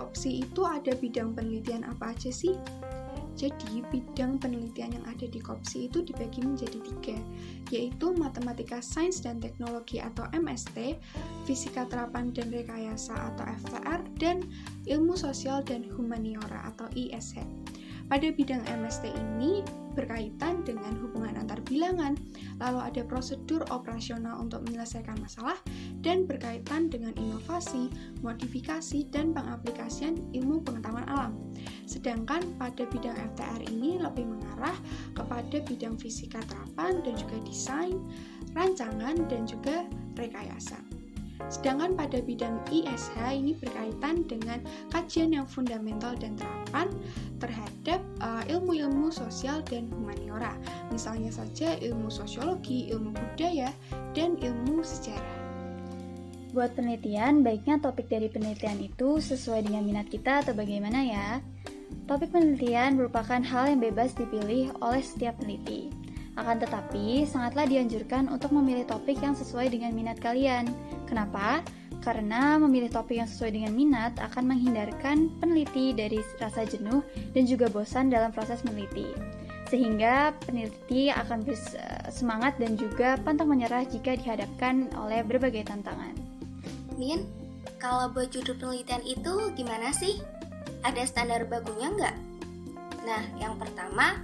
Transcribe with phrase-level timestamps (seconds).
[0.00, 2.56] KOPSI itu ada bidang penelitian apa aja sih?
[3.36, 7.16] Jadi, bidang penelitian yang ada di KOPSI itu dibagi menjadi tiga,
[7.72, 10.96] yaitu Matematika Sains dan Teknologi atau MST,
[11.48, 14.44] Fisika Terapan dan Rekayasa atau FTR, dan
[14.84, 17.40] Ilmu Sosial dan Humaniora atau ISH.
[18.10, 19.62] Pada bidang MST ini
[19.94, 22.18] berkaitan dengan hubungan antar bilangan,
[22.58, 25.54] lalu ada prosedur operasional untuk menyelesaikan masalah,
[26.02, 27.86] dan berkaitan dengan inovasi,
[28.18, 31.38] modifikasi, dan pengaplikasian ilmu pengetahuan alam.
[31.86, 34.74] Sedangkan pada bidang FTR ini lebih mengarah
[35.14, 37.94] kepada bidang fisika terapan dan juga desain,
[38.58, 39.86] rancangan, dan juga
[40.18, 40.89] rekayasa.
[41.48, 44.60] Sedangkan pada bidang ISH ini berkaitan dengan
[44.92, 46.92] kajian yang fundamental dan terapan
[47.40, 50.52] terhadap uh, ilmu-ilmu sosial dan humaniora.
[50.92, 53.72] Misalnya saja ilmu sosiologi, ilmu budaya,
[54.12, 55.38] dan ilmu sejarah.
[56.50, 61.28] Buat penelitian, baiknya topik dari penelitian itu sesuai dengan minat kita atau bagaimana ya?
[62.10, 65.99] Topik penelitian merupakan hal yang bebas dipilih oleh setiap peneliti.
[66.40, 70.72] Akan tetapi, sangatlah dianjurkan untuk memilih topik yang sesuai dengan minat kalian.
[71.04, 71.60] Kenapa?
[72.00, 77.04] Karena memilih topik yang sesuai dengan minat akan menghindarkan peneliti dari rasa jenuh
[77.36, 79.12] dan juga bosan dalam proses meneliti.
[79.68, 86.16] Sehingga peneliti akan bersemangat dan juga pantang menyerah jika dihadapkan oleh berbagai tantangan.
[86.96, 87.28] Min,
[87.76, 90.24] kalau buat judul penelitian itu gimana sih?
[90.88, 92.16] Ada standar bagunya nggak?
[93.04, 94.16] Nah, yang pertama,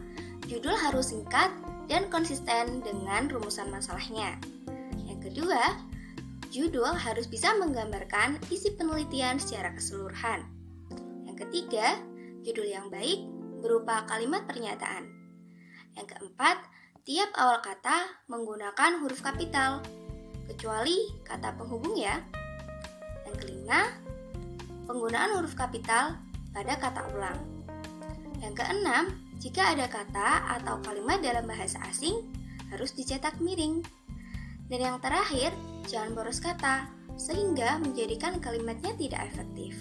[0.49, 1.53] judul harus singkat
[1.87, 4.39] dan konsisten dengan rumusan masalahnya.
[5.07, 5.63] Yang kedua,
[6.51, 10.47] judul harus bisa menggambarkan isi penelitian secara keseluruhan.
[11.27, 11.99] Yang ketiga,
[12.43, 13.27] judul yang baik
[13.63, 15.11] berupa kalimat pernyataan.
[15.97, 16.61] Yang keempat,
[17.03, 19.83] tiap awal kata menggunakan huruf kapital,
[20.47, 22.23] kecuali kata penghubung ya.
[23.27, 23.91] Yang kelima,
[24.87, 26.21] penggunaan huruf kapital
[26.55, 27.39] pada kata ulang.
[28.39, 29.05] Yang keenam,
[29.37, 32.25] jika ada kata atau kalimat dalam bahasa asing,
[32.73, 33.85] harus dicetak miring.
[34.67, 35.53] Dan yang terakhir,
[35.87, 39.77] jangan boros kata, sehingga menjadikan kalimatnya tidak efektif.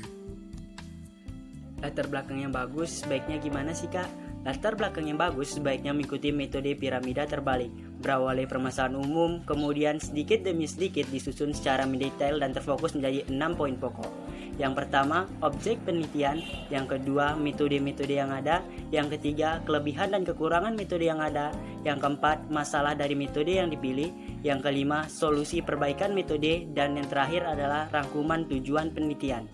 [1.80, 4.08] Latar belakang yang bagus sebaiknya gimana sih kak?
[4.46, 10.46] Latar belakang yang bagus sebaiknya mengikuti metode piramida terbalik, berawal dari permasalahan umum, kemudian sedikit
[10.46, 14.25] demi sedikit disusun secara mendetail dan terfokus menjadi enam poin pokok.
[14.56, 16.40] Yang pertama, objek penelitian.
[16.72, 18.64] Yang kedua, metode-metode yang ada.
[18.92, 21.52] Yang ketiga, kelebihan dan kekurangan metode yang ada.
[21.84, 24.40] Yang keempat, masalah dari metode yang dipilih.
[24.42, 26.72] Yang kelima, solusi perbaikan metode.
[26.72, 29.48] Dan yang terakhir adalah rangkuman tujuan penelitian.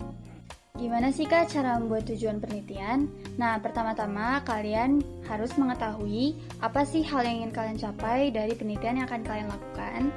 [0.72, 3.06] Gimana sih kak cara membuat tujuan penelitian?
[3.36, 6.34] Nah, pertama-tama kalian harus mengetahui
[6.64, 10.10] apa sih hal yang ingin kalian capai dari penelitian yang akan kalian lakukan.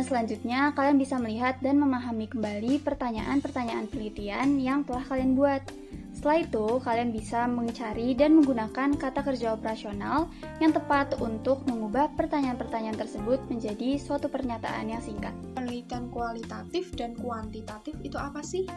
[0.00, 5.60] Selanjutnya kalian bisa melihat dan memahami kembali pertanyaan-pertanyaan penelitian yang telah kalian buat.
[6.10, 10.28] Setelah itu, kalian bisa mencari dan menggunakan kata kerja operasional
[10.60, 15.32] yang tepat untuk mengubah pertanyaan-pertanyaan tersebut menjadi suatu pernyataan yang singkat.
[15.56, 18.68] Penelitian kualitatif dan kuantitatif itu apa sih?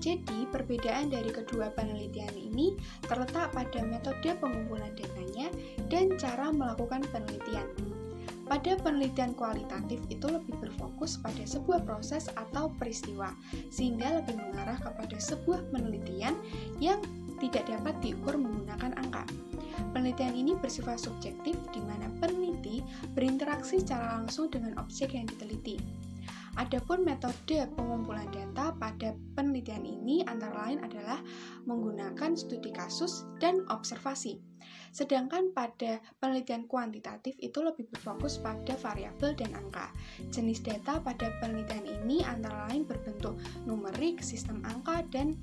[0.00, 2.72] Jadi, perbedaan dari kedua penelitian ini
[3.04, 5.52] terletak pada metode pengumpulan datanya
[5.92, 7.68] dan cara melakukan penelitian.
[8.50, 13.30] Pada penelitian kualitatif itu lebih berfokus pada sebuah proses atau peristiwa,
[13.70, 16.34] sehingga lebih mengarah kepada sebuah penelitian
[16.82, 16.98] yang
[17.38, 19.22] tidak dapat diukur menggunakan angka.
[19.94, 22.82] Penelitian ini bersifat subjektif di mana peneliti
[23.14, 25.78] berinteraksi secara langsung dengan objek yang diteliti.
[26.58, 31.22] Adapun metode pengumpulan data pada penelitian ini antara lain adalah
[31.68, 34.42] menggunakan studi kasus dan observasi.
[34.90, 39.94] Sedangkan pada penelitian kuantitatif itu lebih berfokus pada variabel dan angka.
[40.34, 45.38] Jenis data pada penelitian ini antara lain berbentuk numerik, sistem angka, dan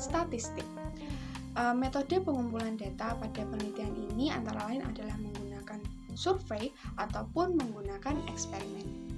[0.00, 0.66] statistik.
[1.52, 5.84] E, metode pengumpulan data pada penelitian ini antara lain adalah menggunakan
[6.16, 9.09] survei ataupun menggunakan eksperimen.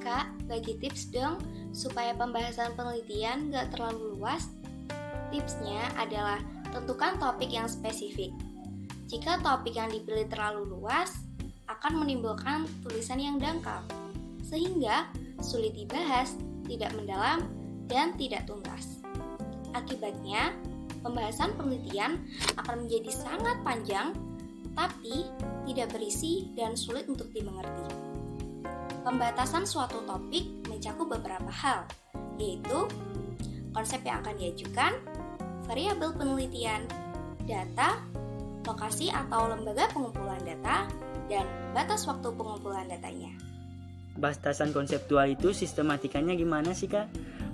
[0.00, 1.36] Kak, bagi tips dong
[1.70, 4.48] supaya pembahasan penelitian gak terlalu luas.
[5.30, 6.42] Tipsnya adalah
[6.74, 8.32] tentukan topik yang spesifik.
[9.06, 11.22] Jika topik yang dipilih terlalu luas,
[11.70, 13.82] akan menimbulkan tulisan yang dangkal,
[14.42, 15.06] sehingga
[15.38, 16.34] sulit dibahas,
[16.66, 17.46] tidak mendalam,
[17.86, 18.98] dan tidak tuntas.
[19.74, 20.54] Akibatnya,
[21.06, 22.18] pembahasan penelitian
[22.58, 24.14] akan menjadi sangat panjang,
[24.74, 25.26] tapi
[25.70, 28.09] tidak berisi dan sulit untuk dimengerti.
[29.00, 31.88] Pembatasan suatu topik mencakup beberapa hal,
[32.36, 32.84] yaitu
[33.72, 34.92] konsep yang akan diajukan,
[35.64, 36.84] variabel penelitian,
[37.48, 38.00] data,
[38.68, 40.84] lokasi atau lembaga pengumpulan data,
[41.32, 43.32] dan batas waktu pengumpulan datanya.
[44.20, 47.08] Batasan konseptual itu sistematikanya gimana sih kak?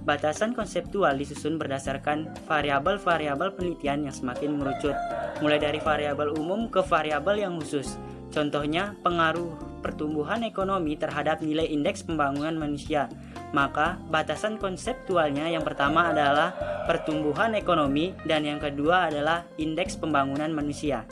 [0.07, 4.95] batasan konseptual disusun berdasarkan variabel-variabel penelitian yang semakin mengerucut,
[5.43, 7.99] mulai dari variabel umum ke variabel yang khusus.
[8.31, 13.07] Contohnya, pengaruh pertumbuhan ekonomi terhadap nilai indeks pembangunan manusia.
[13.55, 16.51] Maka, batasan konseptualnya yang pertama adalah
[16.91, 21.07] pertumbuhan ekonomi dan yang kedua adalah indeks pembangunan manusia.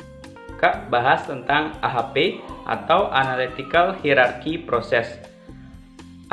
[0.59, 5.35] Kak bahas tentang AHP atau Analytical Hierarchy Process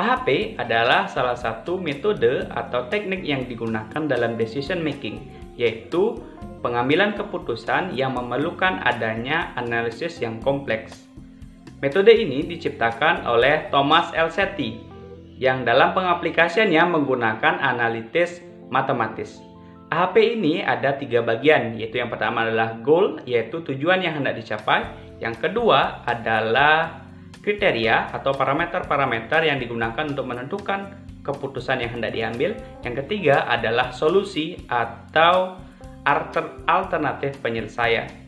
[0.02, 5.22] AHP adalah salah satu metode atau teknik yang digunakan dalam decision making,
[5.54, 6.18] yaitu
[6.64, 11.11] pengambilan keputusan yang memerlukan adanya analisis yang kompleks.
[11.82, 14.30] Metode ini diciptakan oleh Thomas L.
[14.30, 14.78] Setti
[15.42, 18.38] yang dalam pengaplikasiannya menggunakan analitis
[18.70, 19.42] matematis.
[19.90, 24.86] AHP ini ada tiga bagian, yaitu yang pertama adalah goal, yaitu tujuan yang hendak dicapai.
[25.18, 27.02] Yang kedua adalah
[27.42, 30.94] kriteria atau parameter-parameter yang digunakan untuk menentukan
[31.26, 32.54] keputusan yang hendak diambil.
[32.86, 35.58] Yang ketiga adalah solusi atau
[36.70, 38.21] alternatif penyelesaian.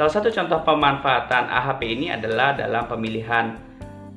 [0.00, 3.52] Salah satu contoh pemanfaatan AHP ini adalah dalam pemilihan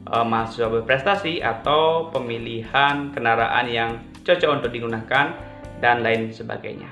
[0.07, 5.35] e, mahasiswa berprestasi atau pemilihan kendaraan yang cocok untuk digunakan
[5.83, 6.87] dan lain sebagainya.